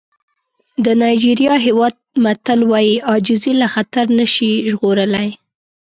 د 0.85 0.87
نایجېریا 1.01 1.55
هېواد 1.65 1.95
متل 2.23 2.59
وایي 2.71 2.95
عاجزي 3.09 3.53
له 3.61 3.67
خطر 3.73 4.05
نه 4.19 4.25
شي 4.33 4.51
ژغورلی. 4.69 5.29